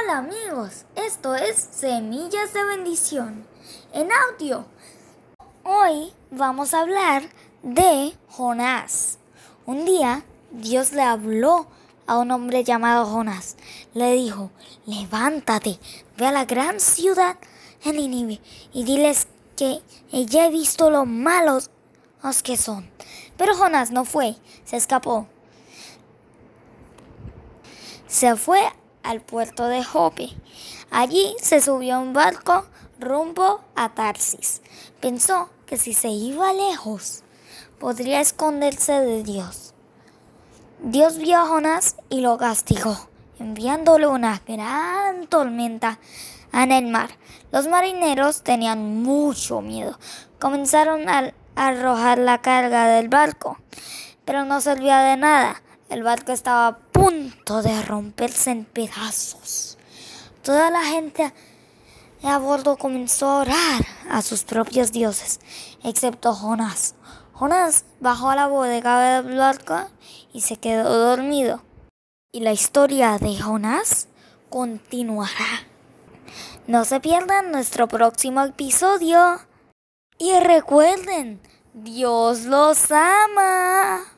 Hola 0.00 0.18
amigos, 0.18 0.84
esto 0.94 1.34
es 1.34 1.56
Semillas 1.72 2.52
de 2.52 2.64
Bendición 2.64 3.46
en 3.92 4.10
audio. 4.12 4.64
Hoy 5.64 6.12
vamos 6.30 6.72
a 6.72 6.82
hablar 6.82 7.22
de 7.62 8.14
Jonás. 8.28 9.18
Un 9.66 9.84
día 9.84 10.24
Dios 10.52 10.92
le 10.92 11.02
habló 11.02 11.66
a 12.06 12.18
un 12.18 12.30
hombre 12.30 12.64
llamado 12.64 13.06
Jonás. 13.06 13.56
Le 13.94 14.12
dijo, 14.12 14.50
levántate, 14.86 15.80
ve 16.16 16.26
a 16.26 16.32
la 16.32 16.44
gran 16.44 16.80
ciudad 16.80 17.36
en 17.84 17.96
Nínive 17.96 18.40
y 18.72 18.84
diles 18.84 19.26
que 19.56 19.82
ya 20.12 20.46
he 20.46 20.50
visto 20.50 20.90
lo 20.90 21.06
malos 21.06 21.70
que 22.44 22.56
son. 22.56 22.88
Pero 23.36 23.56
Jonás 23.56 23.90
no 23.90 24.04
fue, 24.04 24.36
se 24.64 24.76
escapó. 24.76 25.26
Se 28.06 28.36
fue 28.36 28.60
al 29.08 29.22
puerto 29.22 29.68
de 29.68 29.82
Jope. 29.82 30.28
Allí 30.90 31.34
se 31.40 31.62
subió 31.62 31.96
a 31.96 31.98
un 31.98 32.12
barco 32.12 32.66
rumbo 33.00 33.62
a 33.74 33.88
Tarsis. 33.94 34.60
Pensó 35.00 35.48
que 35.64 35.78
si 35.78 35.94
se 35.94 36.08
iba 36.08 36.52
lejos, 36.52 37.24
podría 37.80 38.20
esconderse 38.20 38.92
de 39.00 39.22
Dios. 39.22 39.72
Dios 40.82 41.16
vio 41.16 41.38
a 41.38 41.46
Jonás 41.46 41.96
y 42.10 42.20
lo 42.20 42.36
castigó, 42.36 43.08
enviándole 43.38 44.06
una 44.06 44.42
gran 44.46 45.26
tormenta 45.26 45.98
en 46.52 46.70
el 46.70 46.88
mar. 46.88 47.08
Los 47.50 47.66
marineros 47.66 48.42
tenían 48.42 49.02
mucho 49.02 49.62
miedo. 49.62 49.98
Comenzaron 50.38 51.08
a 51.08 51.32
arrojar 51.56 52.18
la 52.18 52.42
carga 52.42 52.86
del 52.88 53.08
barco, 53.08 53.56
pero 54.26 54.44
no 54.44 54.60
servía 54.60 54.98
de 54.98 55.16
nada. 55.16 55.62
El 55.88 56.02
barco 56.02 56.32
estaba 56.32 56.66
a 56.66 56.78
punto 56.78 57.62
de 57.62 57.82
romperse 57.82 58.50
en 58.50 58.66
pedazos. 58.66 59.78
Toda 60.42 60.70
la 60.70 60.84
gente 60.84 61.32
a 62.22 62.38
bordo 62.38 62.76
comenzó 62.76 63.26
a 63.26 63.40
orar 63.40 63.86
a 64.10 64.20
sus 64.20 64.44
propios 64.44 64.92
dioses, 64.92 65.40
excepto 65.82 66.34
Jonás. 66.34 66.94
Jonás 67.32 67.86
bajó 68.00 68.28
a 68.28 68.36
la 68.36 68.48
bodega 68.48 69.22
del 69.22 69.38
barco 69.38 69.88
y 70.32 70.42
se 70.42 70.56
quedó 70.56 70.92
dormido. 70.92 71.62
Y 72.32 72.40
la 72.40 72.52
historia 72.52 73.16
de 73.18 73.40
Jonás 73.40 74.08
continuará. 74.50 75.66
No 76.66 76.84
se 76.84 77.00
pierdan 77.00 77.50
nuestro 77.50 77.88
próximo 77.88 78.42
episodio. 78.42 79.40
Y 80.18 80.38
recuerden, 80.40 81.40
Dios 81.72 82.42
los 82.44 82.90
ama. 82.90 84.17